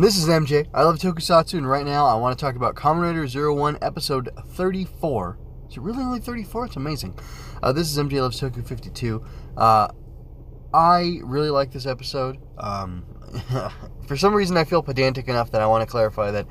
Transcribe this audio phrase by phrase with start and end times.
[0.00, 0.66] This is MJ.
[0.72, 4.30] I love Tokusatsu, and right now I want to talk about Kamen Rider 01 episode
[4.46, 5.38] 34.
[5.68, 6.64] Is it really only 34?
[6.64, 7.18] It's amazing.
[7.62, 9.22] Uh, this is MJ Loves Toku 52.
[9.58, 9.88] Uh,
[10.72, 12.38] I really like this episode.
[12.56, 13.04] Um,
[14.08, 16.46] for some reason, I feel pedantic enough that I want to clarify that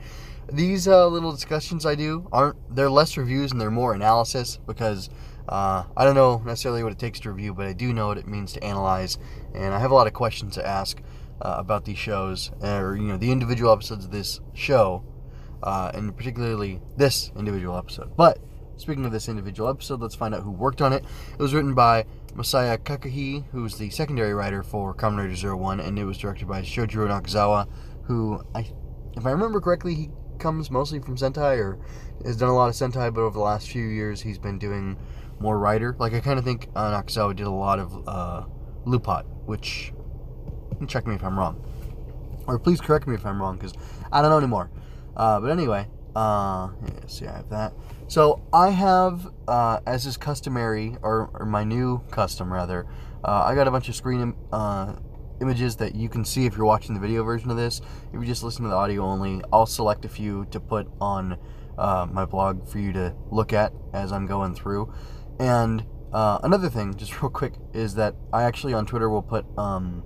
[0.53, 5.09] these uh, little discussions I do aren't, they're less reviews and they're more analysis because
[5.47, 8.19] uh, I don't know necessarily what it takes to review, but I do know what
[8.19, 9.17] it means to analyze,
[9.55, 11.01] and I have a lot of questions to ask
[11.41, 15.03] uh, about these shows, or you know, the individual episodes of this show,
[15.63, 18.15] uh, and particularly this individual episode.
[18.15, 18.39] But
[18.77, 21.03] speaking of this individual episode, let's find out who worked on it.
[21.33, 25.79] It was written by Masaya Kakahi, who's the secondary writer for Kamen Rider Zero One,
[25.79, 27.67] and it was directed by Shojiro Nakazawa,
[28.03, 28.71] who I,
[29.15, 30.09] if I remember correctly, he
[30.39, 31.77] comes mostly from Sentai or
[32.25, 34.97] has done a lot of Sentai, but over the last few years he's been doing
[35.39, 35.95] more writer.
[35.99, 38.43] Like I kind of think uh, Nakazawa did a lot of uh,
[38.85, 39.93] LuPat, which
[40.87, 41.63] check me if I'm wrong,
[42.47, 43.73] or please correct me if I'm wrong because
[44.11, 44.69] I don't know anymore.
[45.15, 47.73] Uh, but anyway, uh, yeah, see, I have that.
[48.07, 52.87] So I have, uh, as is customary, or, or my new custom rather,
[53.23, 54.95] uh, I got a bunch of screen uh,
[55.41, 57.81] images that you can see if you're watching the video version of this.
[58.13, 61.37] If you just listen to the audio only, I'll select a few to put on
[61.77, 64.93] uh, my blog for you to look at as I'm going through.
[65.39, 69.45] And uh, another thing, just real quick, is that I actually on Twitter will put
[69.57, 70.03] um,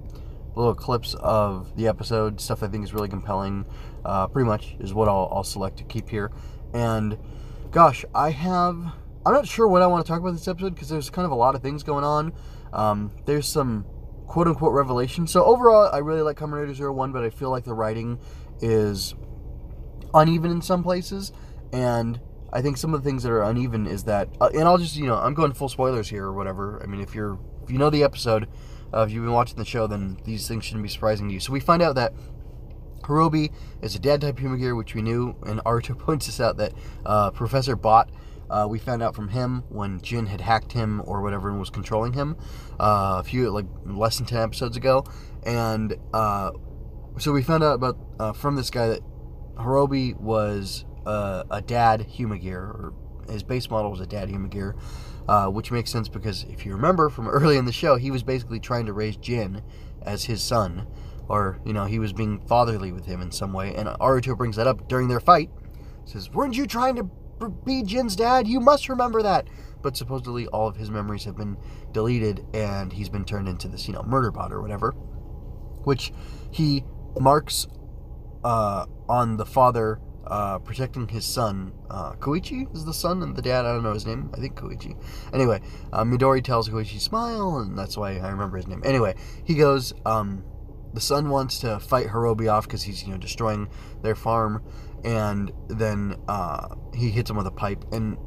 [0.55, 3.65] little clips of the episode, stuff I think is really compelling.
[4.05, 6.31] Uh, pretty much is what I'll, I'll select to keep here.
[6.73, 7.17] And
[7.71, 8.77] gosh, I have.
[9.25, 11.31] I'm not sure what I want to talk about this episode because there's kind of
[11.31, 12.33] a lot of things going on.
[12.73, 13.85] Um, there's some
[14.27, 15.27] quote unquote revelation.
[15.27, 18.19] So overall, I really like Kamen Rider Zero One, but I feel like the writing
[18.61, 19.15] is
[20.13, 21.31] uneven in some places,
[21.71, 22.19] and
[22.51, 24.95] I think some of the things that are uneven is that, uh, and I'll just
[24.95, 26.81] you know I'm going full spoilers here or whatever.
[26.83, 28.47] I mean, if you're if you know the episode,
[28.93, 31.39] uh, if you've been watching the show, then these things shouldn't be surprising to you.
[31.39, 32.13] So we find out that
[33.01, 36.73] Horobi is a dad type Humagear, which we knew, and Aruto points us out that
[37.05, 38.09] uh, Professor Bot
[38.49, 41.71] uh, we found out from him when Jin had hacked him or whatever and was
[41.71, 42.37] controlling him
[42.79, 45.05] uh, a few, like less than 10 episodes ago.
[45.43, 46.51] And uh,
[47.17, 49.01] so we found out about uh, from this guy that
[49.55, 52.93] Horobi was uh, a dad Humagear, or
[53.27, 54.75] his base model was a dad Humagear,
[55.27, 58.23] uh, which makes sense because if you remember from early in the show, he was
[58.23, 59.61] basically trying to raise Jin
[60.01, 60.87] as his son.
[61.29, 63.73] Or, you know, he was being fatherly with him in some way.
[63.73, 65.49] And Aruto brings that up during their fight.
[66.05, 67.09] Says, Weren't you trying to
[67.65, 68.47] be Jin's dad.
[68.47, 69.47] You must remember that.
[69.81, 71.57] But supposedly all of his memories have been
[71.91, 74.91] deleted and he's been turned into this, you know, murder bot or whatever.
[75.83, 76.13] Which
[76.51, 76.85] he
[77.19, 77.67] marks
[78.43, 79.99] uh, on the father
[80.33, 81.71] uh, protecting his son.
[81.91, 83.65] Uh, Koichi is the son and the dad.
[83.65, 84.31] I don't know his name.
[84.33, 84.97] I think Koichi.
[85.31, 85.61] Anyway,
[85.91, 88.81] uh, Midori tells Koichi smile, and that's why I remember his name.
[88.83, 89.13] Anyway,
[89.43, 89.93] he goes.
[90.07, 90.43] Um,
[90.91, 93.67] the son wants to fight Horobi off because he's you know destroying
[94.01, 94.63] their farm,
[95.03, 97.85] and then uh, he hits him with a pipe.
[97.91, 98.17] And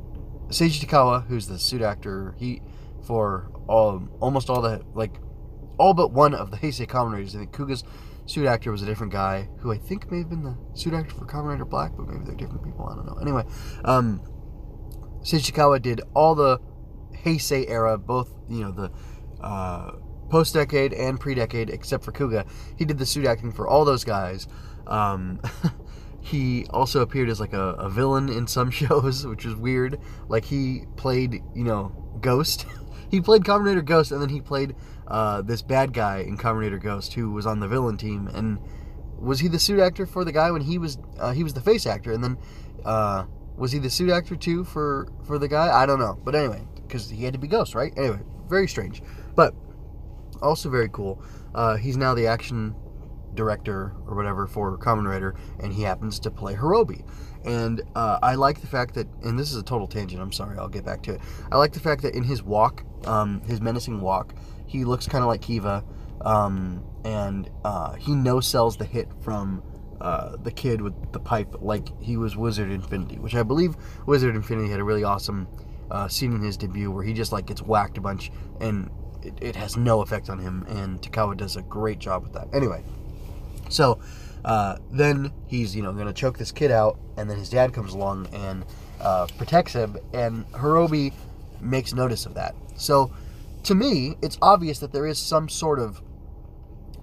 [0.48, 2.62] Seiji Takaiwa, who's the suit actor, he
[3.04, 5.14] for all almost all the like
[5.76, 7.34] all but one of the Heisei Riders.
[7.34, 7.82] I think Kuuga's
[8.26, 11.14] suit actor was a different guy who I think may have been the suit actor
[11.14, 12.86] for Kamen Rider Black, but maybe they're different people.
[12.86, 13.18] I don't know.
[13.20, 13.44] Anyway,
[13.84, 14.20] um,
[15.22, 16.58] Seiji did all the
[17.24, 18.92] Heisei era, both you know the
[19.42, 19.92] uh,
[20.30, 22.46] post decade and pre decade, except for Kuuga.
[22.76, 24.46] He did the suit acting for all those guys.
[24.86, 25.40] Um,
[26.26, 30.00] He also appeared as like a, a villain in some shows, which was weird.
[30.28, 32.66] Like he played, you know, Ghost.
[33.10, 34.74] he played Rider Ghost, and then he played
[35.06, 38.28] uh, this bad guy in Rider Ghost who was on the villain team.
[38.28, 38.58] And
[39.18, 41.60] was he the suit actor for the guy when he was uh, he was the
[41.60, 42.12] face actor?
[42.12, 42.38] And then
[42.84, 43.24] uh,
[43.56, 45.70] was he the suit actor too for for the guy?
[45.70, 46.18] I don't know.
[46.24, 47.92] But anyway, because he had to be Ghost, right?
[47.96, 49.02] Anyway, very strange,
[49.34, 49.54] but
[50.42, 51.22] also very cool.
[51.54, 52.74] Uh, he's now the action
[53.34, 57.04] director or whatever for Kamen Rider, and he happens to play Horobi.
[57.46, 60.20] And uh, I like the fact that, and this is a total tangent.
[60.20, 61.20] I'm sorry, I'll get back to it.
[61.52, 64.34] I like the fact that in his walk, um, his menacing walk,
[64.66, 65.84] he looks kind of like Kiva,
[66.22, 69.62] um, and uh, he no sells the hit from
[70.00, 73.76] uh, the kid with the pipe like he was Wizard Infinity, which I believe
[74.06, 75.46] Wizard Infinity had a really awesome
[75.90, 78.90] uh, scene in his debut where he just like gets whacked a bunch and
[79.22, 82.48] it, it has no effect on him, and Takaiwa does a great job with that.
[82.52, 82.82] Anyway,
[83.68, 84.00] so
[84.46, 87.74] uh, then he's you know going to choke this kid out, and then his dad
[87.74, 88.64] comes along and
[89.00, 91.12] uh, protects him, and Horobi
[91.60, 92.54] makes notice of that.
[92.76, 93.12] So
[93.64, 96.00] to me, it's obvious that there is some sort of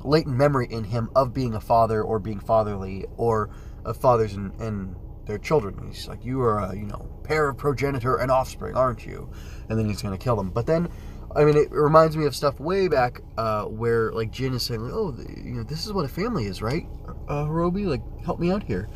[0.05, 3.49] latent memory in him of being a father or being fatherly or
[3.83, 4.95] of fathers and, and
[5.25, 5.77] their children.
[5.87, 9.29] He's like, you are a you know pair of progenitor and offspring, aren't you?
[9.67, 10.49] And then he's going to kill them.
[10.49, 10.87] But then
[11.35, 14.89] I mean, it reminds me of stuff way back uh, where like Jin is saying,
[14.93, 16.87] "Oh, you know, this is what a family is, right?
[17.27, 18.87] Uh, Horobi, like, help me out here."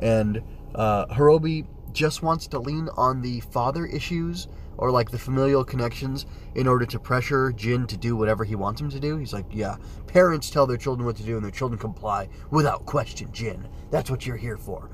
[0.00, 0.42] And
[0.74, 6.26] uh, Horobi just wants to lean on the father issues or like the familial connections
[6.56, 9.16] in order to pressure Jin to do whatever he wants him to do.
[9.16, 9.76] He's like, "Yeah,
[10.08, 14.10] parents tell their children what to do, and their children comply without question." Jin, that's
[14.10, 14.90] what you're here for.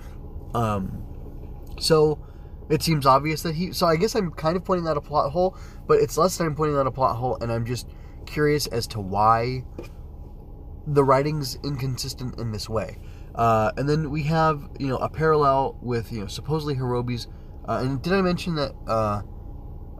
[0.54, 1.02] Um,
[1.78, 2.18] so
[2.70, 3.72] it seems obvious that he.
[3.72, 5.56] So I guess I'm kind of pointing out a plot hole,
[5.86, 7.88] but it's less that I'm pointing out a plot hole, and I'm just
[8.26, 9.64] curious as to why
[10.86, 12.98] the writing's inconsistent in this way.
[13.34, 17.26] Uh, and then we have you know a parallel with you know supposedly Horobi's.
[17.68, 19.22] Uh, and did I mention that uh,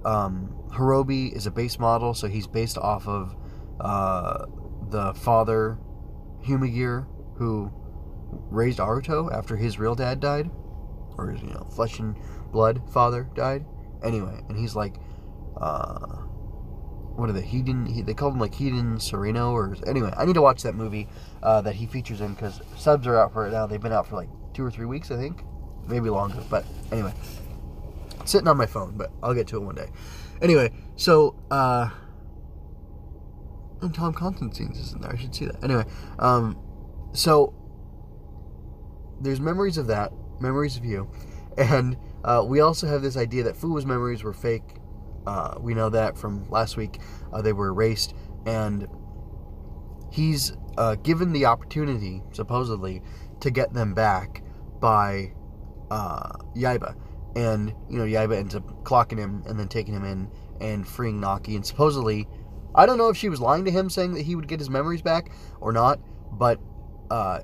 [0.05, 3.37] um, Horobi is a base model, so he's based off of
[3.81, 4.47] uh,
[4.89, 5.79] the father
[6.45, 7.07] Humagear
[7.37, 7.73] who
[8.51, 10.51] raised Aruto after his real dad died,
[11.19, 12.17] or you know flesh and
[12.53, 13.65] blood father died.
[14.03, 14.95] Anyway, and he's like,
[15.61, 16.17] uh,
[17.17, 17.43] what are they?
[17.43, 17.93] Hedon.
[17.93, 20.13] He, they called him like Hedon Sereno, or anyway.
[20.17, 21.09] I need to watch that movie
[21.43, 23.67] uh, that he features in because subs are out for it now.
[23.67, 25.43] They've been out for like two or three weeks, I think,
[25.87, 26.43] maybe longer.
[26.49, 27.13] But anyway,
[28.25, 29.91] sitting on my phone, but I'll get to it one day.
[30.41, 31.91] Anyway, so uh,
[33.83, 35.13] and Tom Constantine's is in there.
[35.13, 35.63] I should see that.
[35.63, 35.85] Anyway,
[36.19, 36.59] um,
[37.13, 37.55] so
[39.21, 41.11] there's memories of that, memories of you,
[41.57, 44.77] and uh, we also have this idea that Fuwa's memories were fake.
[45.27, 46.99] Uh, we know that from last week.
[47.33, 48.15] Uh, they were erased,
[48.47, 48.89] and
[50.11, 53.03] he's uh, given the opportunity, supposedly,
[53.41, 54.43] to get them back
[54.81, 55.33] by
[55.91, 56.95] uh, Yaiba.
[57.37, 60.29] And, you know, Yaiba ends up clocking him and then taking him in
[60.61, 61.55] and freeing Naki.
[61.55, 62.27] And supposedly,
[62.75, 64.71] I don't know if she was lying to him saying that he would get his
[64.71, 65.31] memories back
[65.61, 66.01] or not,
[66.33, 66.61] but
[67.11, 67.41] uh,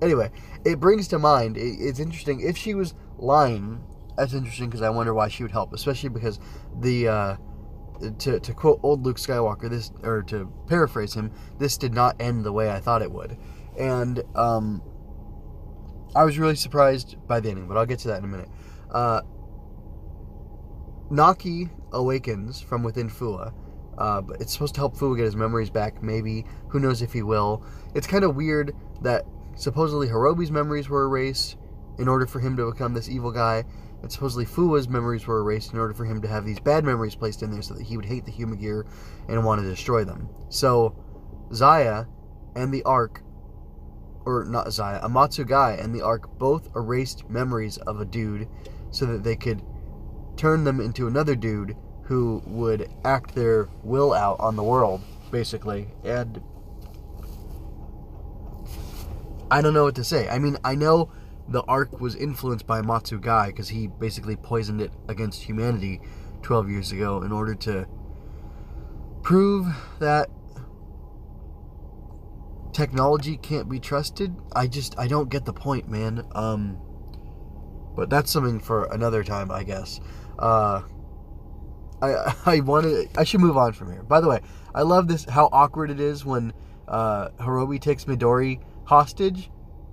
[0.00, 0.30] anyway,
[0.64, 1.56] it brings to mind.
[1.56, 3.82] It, it's interesting if she was lying.
[4.16, 6.40] That's interesting because I wonder why she would help, especially because
[6.80, 7.36] the uh,
[8.18, 12.44] to to quote old Luke Skywalker, this or to paraphrase him, this did not end
[12.44, 13.36] the way I thought it would,
[13.78, 14.82] and um,
[16.14, 17.68] I was really surprised by the ending.
[17.68, 18.48] But I'll get to that in a minute.
[18.90, 19.20] Uh,
[21.10, 23.52] Naki awakens from within Fuwa.
[23.96, 26.44] Uh, but it's supposed to help Fuwa get his memories back, maybe.
[26.68, 27.64] Who knows if he will.
[27.94, 28.72] It's kind of weird
[29.02, 29.24] that
[29.58, 31.56] supposedly Horobi's memories were erased
[31.98, 33.64] in order for him to become this evil guy,
[34.00, 37.16] and supposedly Fuwa's memories were erased in order for him to have these bad memories
[37.16, 38.86] placed in there so that he would hate the Humagear
[39.28, 40.28] and want to destroy them.
[40.48, 40.94] So,
[41.50, 42.06] Zaia
[42.54, 43.22] and the Ark,
[44.24, 48.48] or not Zaia, Amatsu Guy and the Ark both erased memories of a dude
[48.90, 49.62] so that they could
[50.36, 55.02] turn them into another dude who would act their will out on the world,
[55.32, 55.88] basically.
[56.04, 56.40] And
[59.50, 60.28] I don't know what to say.
[60.28, 61.10] I mean, I know
[61.48, 66.00] the Ark was influenced by Matsugai because he basically poisoned it against humanity
[66.42, 67.86] 12 years ago in order to
[69.22, 69.66] prove
[69.98, 70.28] that
[72.72, 74.36] technology can't be trusted.
[74.54, 76.24] I just I don't get the point, man.
[76.32, 76.78] Um
[77.96, 80.00] but that's something for another time, I guess.
[80.38, 80.82] Uh
[82.02, 84.02] I I wanted I should move on from here.
[84.02, 84.40] By the way,
[84.74, 86.52] I love this how awkward it is when
[86.86, 89.50] uh Horobi takes Midori hostage.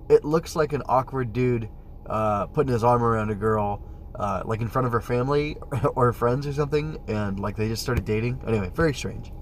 [0.08, 1.68] It looks like an awkward dude
[2.06, 3.82] uh, putting his arm around a girl,
[4.14, 5.56] uh, like in front of her family
[5.94, 8.40] or friends or something, and like they just started dating.
[8.46, 9.32] Anyway, very strange.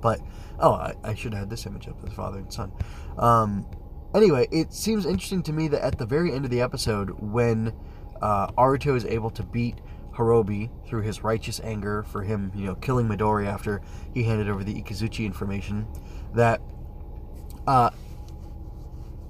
[0.00, 0.20] But
[0.58, 2.72] oh, I, I should have had this image up the father and son.
[3.18, 3.66] Um,
[4.14, 7.74] anyway, it seems interesting to me that at the very end of the episode, when
[8.22, 9.76] uh, Aruto is able to beat
[10.12, 13.82] Horobi through his righteous anger for him, you know, killing Midori after
[14.14, 15.86] he handed over the Ikazuchi information,
[16.32, 16.62] that
[17.66, 17.90] uh,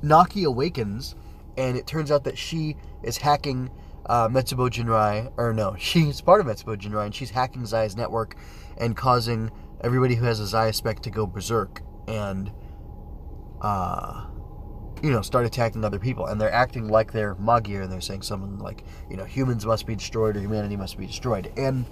[0.05, 1.15] Naki awakens,
[1.57, 3.71] and it turns out that she is hacking
[4.07, 8.37] uh, Metsubo Jinrai, or no, she's part of Metsubo Jinrai, and she's hacking Zaia's network
[8.77, 9.51] and causing
[9.83, 12.53] everybody who has a Zaia spec to go berserk and,
[13.61, 14.27] uh,
[15.03, 16.27] you know, start attacking other people.
[16.27, 19.87] And they're acting like they're Magia, and they're saying something like, you know, humans must
[19.87, 21.53] be destroyed or humanity must be destroyed.
[21.57, 21.87] And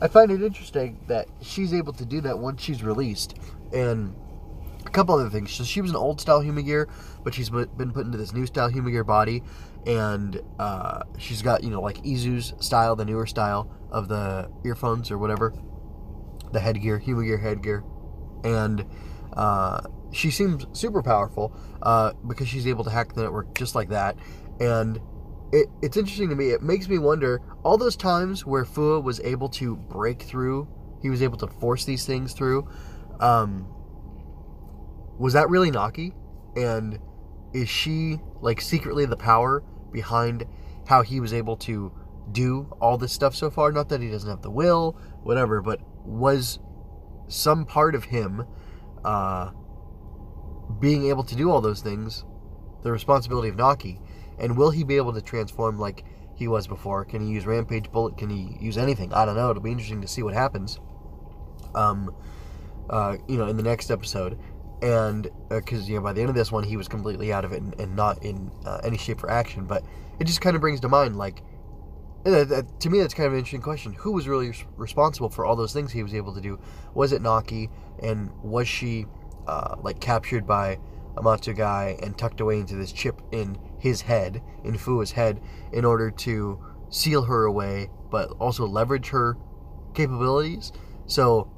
[0.00, 3.38] I find it interesting that she's able to do that once she's released.
[3.72, 4.14] And
[4.86, 5.52] a couple other things.
[5.52, 6.88] So she was an old style Humagear,
[7.24, 9.42] but she's been put into this new style Humagear body,
[9.86, 15.10] and uh, she's got you know like Izu's style, the newer style of the earphones
[15.10, 15.52] or whatever,
[16.52, 17.84] the headgear, Humagear headgear,
[18.44, 18.84] and
[19.34, 19.80] uh,
[20.12, 24.16] she seems super powerful uh, because she's able to hack the network just like that,
[24.60, 25.00] and.
[25.52, 26.50] It, it's interesting to me.
[26.50, 30.66] It makes me wonder all those times where Fuwa was able to break through,
[31.00, 32.68] he was able to force these things through.
[33.20, 33.68] Um,
[35.18, 36.12] was that really Naki?
[36.56, 36.98] And
[37.52, 40.44] is she like secretly the power behind
[40.86, 41.92] how he was able to
[42.32, 43.72] do all this stuff so far.
[43.72, 44.92] Not that he doesn't have the will,
[45.22, 46.58] whatever, but was
[47.28, 48.44] some part of him
[49.04, 49.50] uh,
[50.80, 52.24] being able to do all those things
[52.82, 54.00] the responsibility of Naki?
[54.38, 56.04] And will he be able to transform like
[56.34, 57.04] he was before?
[57.04, 58.18] Can he use Rampage Bullet?
[58.18, 59.12] Can he use anything?
[59.12, 59.50] I don't know.
[59.50, 60.78] It'll be interesting to see what happens.
[61.74, 62.14] Um,
[62.90, 64.38] uh, you know, in the next episode,
[64.82, 67.44] and because uh, you know by the end of this one he was completely out
[67.44, 69.66] of it and, and not in uh, any shape for action.
[69.66, 69.82] But
[70.18, 71.42] it just kind of brings to mind like.
[72.24, 73.92] Uh, to me, that's kind of an interesting question.
[73.92, 76.58] Who was really responsible for all those things he was able to do?
[76.92, 77.70] Was it Naki,
[78.02, 79.06] and was she
[79.46, 80.80] uh, like captured by
[81.16, 85.40] Amatsugai and tucked away into this chip in his head, in Fuwa's head,
[85.72, 86.58] in order to
[86.90, 89.36] seal her away, but also leverage her
[89.94, 90.72] capabilities.
[91.06, 91.50] So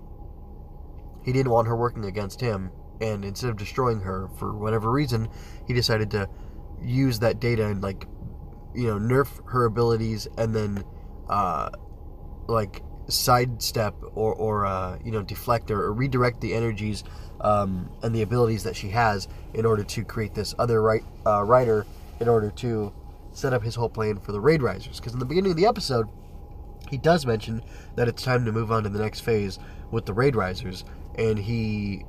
[1.25, 5.29] he didn't want her working against him, and instead of destroying her for whatever reason,
[5.67, 6.29] he decided to
[6.83, 8.07] use that data and like,
[8.75, 10.85] you know, nerf her abilities and then,
[11.29, 11.71] uh,
[12.47, 17.05] like sidestep or or uh, you know deflect or, or redirect the energies
[17.41, 21.43] um, and the abilities that she has in order to create this other right uh,
[21.43, 21.87] writer
[22.21, 22.93] in order to
[23.33, 24.99] set up his whole plan for the raid risers.
[24.99, 26.09] Because in the beginning of the episode,
[26.91, 27.63] he does mention
[27.97, 29.59] that it's time to move on to the next phase
[29.91, 30.85] with the raid risers,
[31.17, 32.05] and he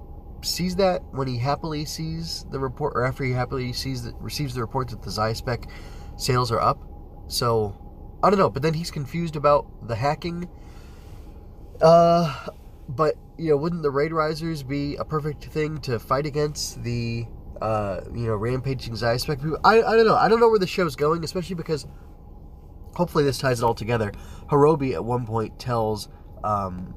[0.46, 4.54] sees that when he happily sees the report, or after he happily sees the, receives
[4.54, 5.70] the report that the Zyspec
[6.18, 6.82] sales are up.
[7.28, 7.76] So
[8.24, 10.50] I don't know, but then he's confused about the hacking.
[11.82, 12.48] Uh,
[12.88, 17.26] but you know, wouldn't the raid risers be a perfect thing to fight against the
[17.62, 19.60] uh, you know, rampaging Zyspec people?
[19.64, 20.16] I, I don't know.
[20.16, 21.88] I don't know where the show's going, especially because
[22.96, 24.12] hopefully this ties it all together.
[24.50, 26.10] Horobi at one point tells
[26.44, 26.94] um,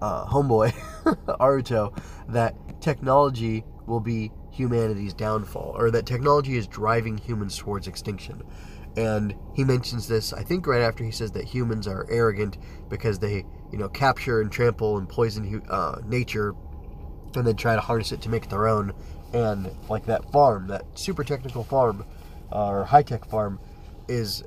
[0.00, 0.72] uh, homeboy
[1.40, 1.96] Aruto
[2.28, 8.42] that technology will be humanity's downfall, or that technology is driving humans towards extinction.
[8.96, 13.18] And he mentions this, I think, right after he says that humans are arrogant because
[13.18, 16.54] they, you know, capture and trample and poison uh, nature
[17.34, 18.92] and then try to harness it to make their own.
[19.32, 22.04] And like that farm, that super technical farm
[22.52, 23.58] uh, or high tech farm,
[24.06, 24.44] is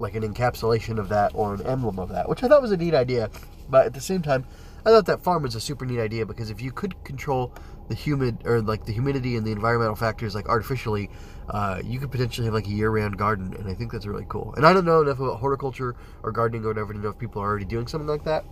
[0.00, 2.76] like an encapsulation of that or an emblem of that, which I thought was a
[2.76, 3.30] neat idea.
[3.68, 4.44] But at the same time,
[4.86, 7.52] I thought that farm was a super neat idea because if you could control
[7.88, 11.10] the humid or like the humidity and the environmental factors like artificially,
[11.48, 14.54] uh, you could potentially have like a year-round garden, and I think that's really cool.
[14.56, 17.42] And I don't know enough about horticulture or gardening or whatever to know if people
[17.42, 18.44] are already doing something like that.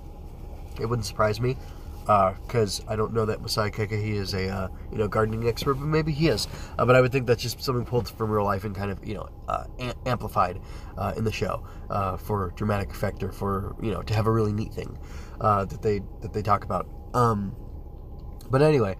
[0.81, 1.57] It wouldn't surprise me
[2.05, 5.47] because uh, I don't know that Masai Keke he is a uh, you know gardening
[5.49, 6.49] expert, but maybe he is.
[6.79, 9.07] Uh, but I would think that's just something pulled from real life and kind of
[9.07, 9.65] you know uh,
[10.07, 10.61] amplified
[10.99, 14.33] uh, in the show uh, for dramatic effect or for you know to have a
[14.33, 14.99] really neat thing
[15.41, 16.89] that they that they talk about.
[17.15, 17.55] Um,
[18.51, 18.97] but anyway,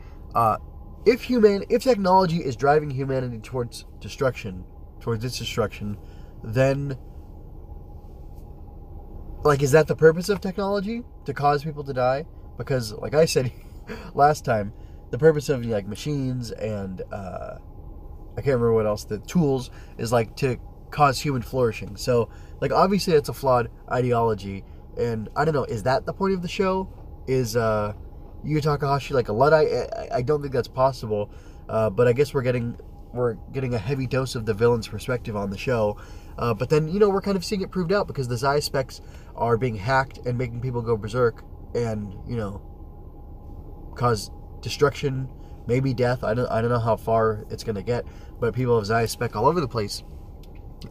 [1.05, 4.65] if human if technology is driving humanity towards destruction,
[5.01, 5.99] towards its destruction,
[6.45, 6.97] then
[9.45, 12.27] like is that the purpose of technology to cause people to die?
[12.57, 13.53] Because, like I said
[14.15, 14.73] last time,
[15.11, 17.59] the purpose of like machines and uh,
[18.37, 20.57] I can't remember what else the tools is like to
[20.91, 21.97] cause human flourishing.
[21.97, 22.31] So,
[22.61, 24.65] like obviously, it's a flawed ideology,
[24.99, 25.65] and I don't know.
[25.65, 26.89] Is that the point of the show?
[27.27, 27.93] Is uh,
[28.45, 29.69] Yu Takahashi like a luddite?
[29.69, 31.31] I, I don't think that's possible.
[31.69, 32.79] Uh, but I guess we're getting
[33.13, 35.99] we're getting a heavy dose of the villain's perspective on the show.
[36.39, 39.01] Uh, but then you know we're kind of seeing it proved out because the Zyspec
[39.37, 41.45] are being hacked and making people go berserk
[41.75, 42.61] and you know
[43.95, 45.29] cause destruction,
[45.67, 46.25] maybe death.
[46.25, 48.05] I don't I don't know how far it's gonna get,
[48.41, 50.03] but people have Zyspec all over the place,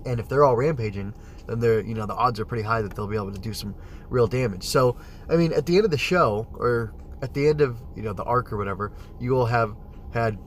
[0.06, 1.14] and if they're all rampaging,
[1.48, 3.54] then they're you know the odds are pretty high that they'll be able to do
[3.54, 3.76] some
[4.10, 4.64] real damage.
[4.64, 4.98] So
[5.30, 8.14] I mean, at the end of the show or at the end of you know
[8.14, 9.76] the arc or whatever, you will have
[10.14, 10.38] had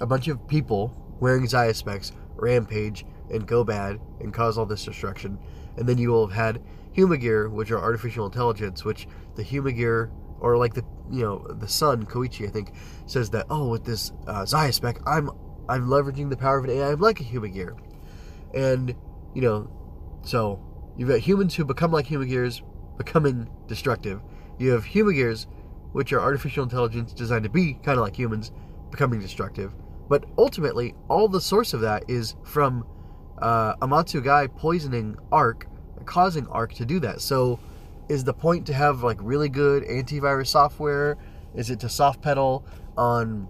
[0.00, 5.38] a bunch of people wearing Zyspec rampage and go bad and cause all this destruction,
[5.76, 6.62] and then you will have had
[6.96, 9.06] Humagear, which are artificial intelligence, which
[9.36, 12.72] the Humagear or like the you know the son Koichi I think
[13.06, 15.30] says that oh with this uh, Zyspec I'm
[15.68, 17.76] I'm leveraging the power of an AI I'm like a Humagear,
[18.54, 18.94] and
[19.34, 19.70] you know
[20.22, 20.60] so
[20.96, 22.62] you've got humans who become like Humagears
[22.96, 24.20] becoming destructive.
[24.58, 25.46] You have Humagears,
[25.92, 28.52] which are artificial intelligence designed to be kind of like humans,
[28.90, 29.72] becoming destructive.
[30.08, 32.84] But ultimately, all the source of that is from
[33.40, 35.66] uh, Amatsugai poisoning Arc
[36.04, 37.20] causing Arc to do that.
[37.20, 37.58] So,
[38.08, 41.16] is the point to have like really good antivirus software?
[41.54, 42.64] Is it to soft pedal
[42.96, 43.48] on?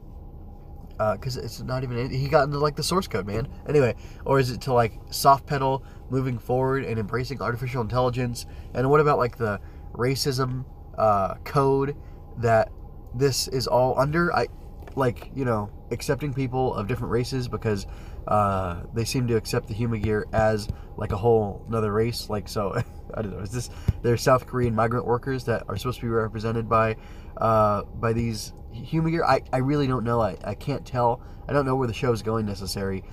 [0.98, 3.48] Because uh, it's not even he got into like the source code, man.
[3.66, 3.94] Anyway,
[4.26, 8.44] or is it to like soft pedal moving forward and embracing artificial intelligence?
[8.74, 9.60] And what about like the
[9.92, 10.66] racism
[10.98, 11.96] uh, code
[12.38, 12.70] that
[13.14, 14.34] this is all under?
[14.34, 14.48] I
[14.96, 17.86] like you know accepting people of different races because
[18.26, 22.28] uh, they seem to accept the Huma Gear as like a whole another race.
[22.28, 22.74] Like so,
[23.14, 23.40] I don't know.
[23.40, 23.70] Is this
[24.02, 26.96] they're South Korean migrant workers that are supposed to be represented by
[27.36, 29.24] uh, by these Huma Gear?
[29.24, 30.20] I, I really don't know.
[30.20, 31.22] I, I can't tell.
[31.48, 33.04] I don't know where the show is going necessary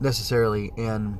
[0.00, 1.18] necessarily and.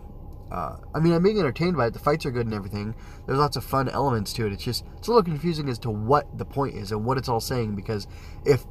[0.48, 1.92] Uh, I mean, I'm being entertained by it.
[1.92, 2.94] The fights are good and everything.
[3.26, 4.52] There's lots of fun elements to it.
[4.52, 7.28] It's just it's a little confusing as to what the point is and what it's
[7.28, 8.06] all saying because
[8.44, 8.64] if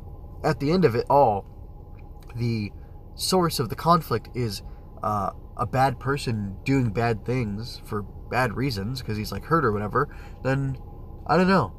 [0.46, 1.46] at the end of it all,
[2.38, 2.72] the
[3.16, 4.62] source of the conflict is
[5.04, 9.72] uh, a bad person doing bad things for bad reasons because he's like hurt or
[9.72, 10.78] whatever, then
[11.28, 11.74] I don't know.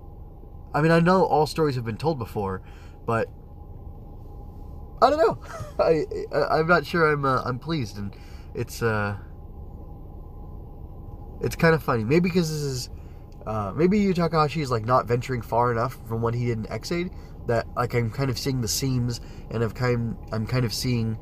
[0.75, 2.63] I mean, I know all stories have been told before,
[3.07, 3.29] but
[5.03, 5.39] I don't know.
[5.79, 6.05] I,
[6.37, 8.15] I am not sure I'm uh, I'm pleased, and
[8.55, 9.17] it's uh
[11.41, 12.05] it's kind of funny.
[12.05, 12.91] Maybe because this is
[13.47, 16.71] uh, maybe Yu Takahashi is like not venturing far enough from what he did in
[16.71, 17.11] Ex-Aid
[17.47, 21.19] that like I'm kind of seeing the seams and I've kind I'm kind of seeing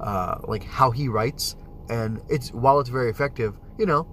[0.00, 1.56] uh, like how he writes.
[1.88, 4.06] And it's while it's very effective, you know,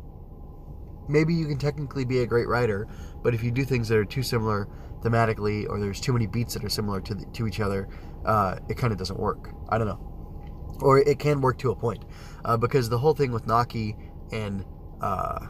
[1.10, 2.88] maybe you can technically be a great writer,
[3.22, 4.68] but if you do things that are too similar
[5.02, 7.88] thematically or there's too many beats that are similar to the, to each other,
[8.26, 9.52] uh, it kind of doesn't work.
[9.70, 12.06] I don't know, or it can work to a point.
[12.44, 13.96] Uh, because the whole thing with Naki
[14.32, 14.66] and
[15.02, 15.48] uh,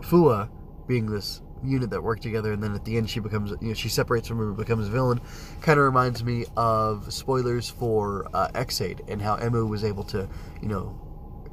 [0.00, 0.50] Fuwa
[0.86, 3.74] being this unit that work together, and then at the end she becomes, you know,
[3.74, 5.20] she separates from him and becomes a villain.
[5.60, 10.28] Kind of reminds me of spoilers for uh, Ex-Aid and how Emu was able to,
[10.60, 11.00] you know,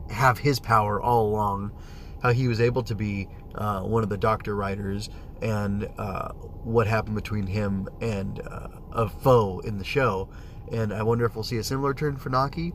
[0.09, 1.71] have his power all along.
[2.21, 5.09] How he was able to be uh, one of the Doctor Riders,
[5.41, 6.29] and uh,
[6.63, 10.29] what happened between him and uh, a foe in the show.
[10.71, 12.73] And I wonder if we'll see a similar turn for Naki.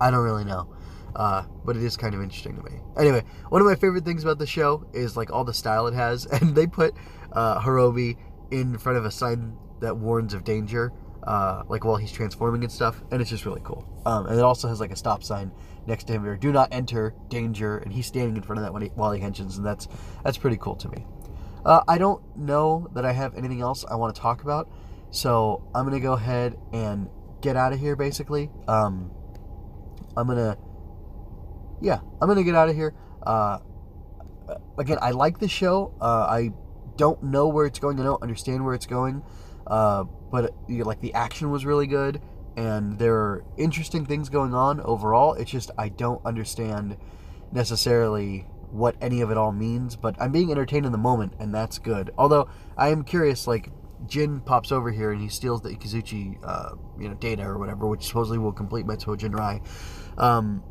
[0.00, 0.73] I don't really know.
[1.16, 2.80] Uh, but it is kind of interesting to me.
[2.98, 5.94] Anyway, one of my favorite things about the show is like all the style it
[5.94, 6.94] has, and they put
[7.32, 8.16] uh, Horobi
[8.50, 10.92] in front of a sign that warns of danger,
[11.24, 13.86] uh, like while he's transforming and stuff, and it's just really cool.
[14.06, 15.52] Um, and it also has like a stop sign
[15.86, 18.82] next to him here, "Do not enter, danger," and he's standing in front of that
[18.82, 19.88] he, while he henshins, and that's
[20.24, 21.06] that's pretty cool to me.
[21.64, 24.68] Uh, I don't know that I have anything else I want to talk about,
[25.10, 27.08] so I'm gonna go ahead and
[27.40, 27.96] get out of here.
[27.96, 29.10] Basically, um,
[30.16, 30.58] I'm gonna
[31.84, 32.94] yeah, I'm gonna get out of here.
[33.22, 33.58] Uh,
[34.78, 35.94] again, I like the show.
[36.00, 36.50] Uh, I
[36.96, 38.00] don't know where it's going.
[38.00, 39.22] I don't understand where it's going.
[39.66, 42.20] Uh, but you know, like the action was really good,
[42.56, 45.34] and there are interesting things going on overall.
[45.34, 46.96] It's just I don't understand
[47.52, 49.94] necessarily what any of it all means.
[49.94, 52.10] But I'm being entertained in the moment, and that's good.
[52.16, 53.70] Although I am curious, like
[54.06, 57.86] Jin pops over here and he steals the Ikazuchi, uh, you know, data or whatever,
[57.86, 59.62] which supposedly will complete Metsubo Jinrai.
[60.18, 60.62] Um,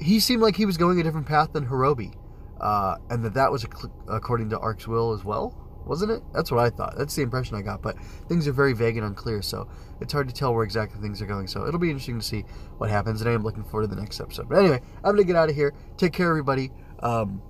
[0.00, 2.14] he seemed like he was going a different path than Horobi,
[2.60, 5.54] uh, and that that was cl- according to Ark's will as well,
[5.86, 6.22] wasn't it?
[6.32, 6.96] That's what I thought.
[6.96, 7.82] That's the impression I got.
[7.82, 7.96] But
[8.28, 9.68] things are very vague and unclear, so
[10.00, 11.46] it's hard to tell where exactly things are going.
[11.46, 12.44] So it'll be interesting to see
[12.78, 14.48] what happens, and I am looking forward to the next episode.
[14.48, 15.74] But anyway, I'm gonna get out of here.
[15.96, 16.70] Take care, everybody.
[17.00, 17.42] Um,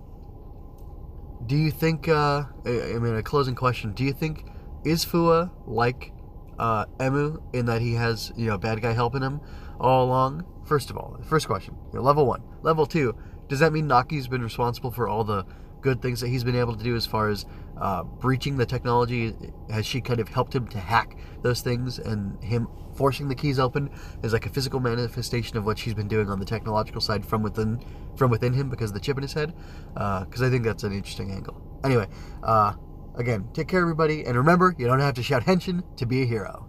[1.47, 2.09] do you think?
[2.09, 3.93] Uh, I mean, a closing question.
[3.93, 4.45] Do you think
[4.85, 6.13] is Fuwa like
[6.59, 9.41] uh, Emu in that he has you know bad guy helping him
[9.81, 10.45] all along?
[10.67, 12.43] First of all, first question, you know, level one.
[12.63, 13.17] Level two,
[13.49, 15.45] does that mean Naki's been responsible for all the
[15.81, 17.47] good things that he's been able to do as far as
[17.81, 19.35] uh, breaching the technology?
[19.71, 23.59] Has she kind of helped him to hack those things and him forcing the keys
[23.59, 23.91] open
[24.23, 27.43] is like a physical manifestation of what she's been doing on the technological side from
[27.43, 27.81] within
[28.17, 29.55] from within him because of the chip in his head?
[29.95, 31.61] Because uh, I think that's an interesting angle.
[31.85, 32.09] Anyway,
[32.43, 32.73] uh,
[33.17, 36.27] again, take care, everybody, and remember, you don't have to shout henshin to be a
[36.27, 36.69] hero.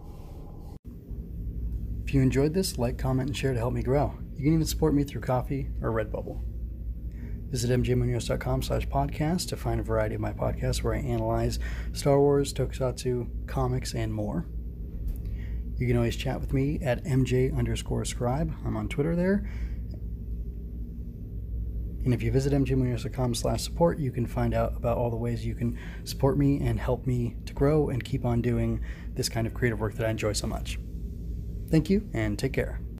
[2.08, 4.17] If you enjoyed this, like, comment, and share to help me grow.
[4.34, 6.41] You can even support me through Ko-fi or Redbubble.
[7.52, 11.60] Visit mjmunoz.com slash podcast to find a variety of my podcasts where I analyze
[11.91, 14.48] Star Wars, Tokusatsu, comics, and more.
[15.76, 18.54] You can always chat with me at mj underscore scribe.
[18.65, 19.52] I'm on Twitter there.
[22.06, 25.46] And if you visit mjmunoz.com slash support, you can find out about all the ways
[25.46, 28.80] you can support me and help me to grow and keep on doing
[29.13, 30.80] this kind of creative work that I enjoy so much.
[31.69, 32.80] Thank you and take care.